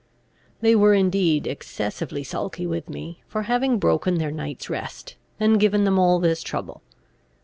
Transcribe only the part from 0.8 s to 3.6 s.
indeed excessively sulky with me, for